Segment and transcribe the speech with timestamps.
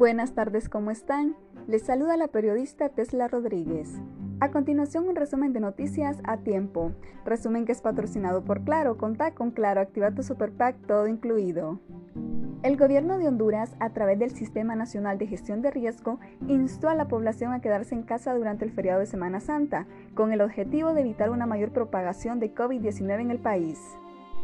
[0.00, 1.36] Buenas tardes, ¿cómo están?
[1.66, 4.00] Les saluda la periodista Tesla Rodríguez.
[4.40, 6.92] A continuación, un resumen de noticias a tiempo.
[7.26, 8.96] Resumen que es patrocinado por Claro.
[8.96, 10.52] Contá con Claro, activa tu Super
[10.86, 11.80] todo incluido.
[12.62, 16.94] El gobierno de Honduras, a través del Sistema Nacional de Gestión de Riesgo, instó a
[16.94, 20.94] la población a quedarse en casa durante el feriado de Semana Santa, con el objetivo
[20.94, 23.78] de evitar una mayor propagación de COVID-19 en el país.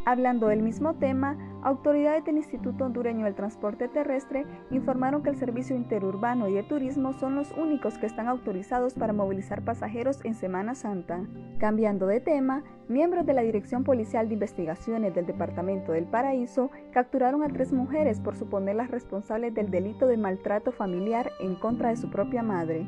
[0.09, 5.75] Hablando del mismo tema, autoridades del Instituto Hondureño del Transporte Terrestre informaron que el Servicio
[5.75, 10.77] Interurbano y de Turismo son los únicos que están autorizados para movilizar pasajeros en Semana
[10.77, 11.27] Santa.
[11.59, 17.43] Cambiando de tema, miembros de la Dirección Policial de Investigaciones del Departamento del Paraíso capturaron
[17.43, 22.11] a tres mujeres por suponerlas responsables del delito de maltrato familiar en contra de su
[22.11, 22.87] propia madre.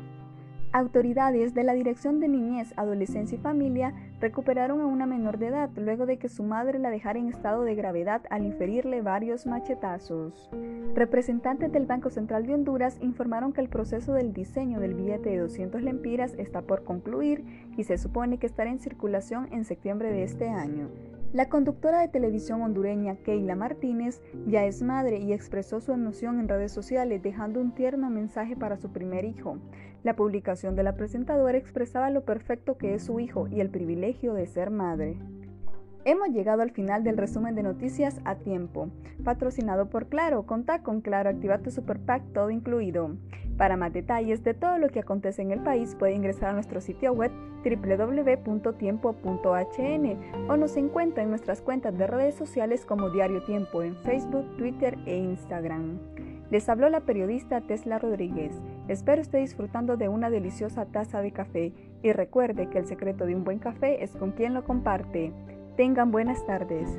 [0.71, 5.71] Autoridades de la Dirección de Niñez, Adolescencia y Familia recuperaron a una menor de edad
[5.75, 10.47] luego de que su madre la dejara en estado de gravedad al inferirle varios machetazos.
[10.93, 15.39] Representantes del Banco Central de Honduras informaron que el proceso del diseño del billete de
[15.39, 17.43] 200 lempiras está por concluir
[17.75, 20.89] y se supone que estará en circulación en septiembre de este año.
[21.31, 26.47] La conductora de televisión hondureña Keila Martínez ya es madre y expresó su emoción en
[26.47, 29.59] redes sociales dejando un tierno mensaje para su primer hijo.
[30.03, 34.33] La publicación de la presentadora expresaba lo perfecto que es su hijo y el privilegio
[34.33, 35.19] de ser madre.
[36.03, 38.89] Hemos llegado al final del resumen de noticias a tiempo.
[39.23, 43.17] Patrocinado por Claro, contá con Claro, activa tu Super Pack todo incluido.
[43.59, 46.79] Para más detalles de todo lo que acontece en el país, puede ingresar a nuestro
[46.79, 47.29] sitio web
[47.65, 48.59] www.tiempo.hn
[50.49, 54.97] o nos encuentra en nuestras cuentas de redes sociales como Diario Tiempo en Facebook, Twitter
[55.05, 55.99] e Instagram.
[56.49, 58.53] Les habló la periodista Tesla Rodríguez.
[58.87, 63.35] Espero esté disfrutando de una deliciosa taza de café y recuerde que el secreto de
[63.35, 65.33] un buen café es con quien lo comparte.
[65.75, 66.97] Tengan buenas tardes.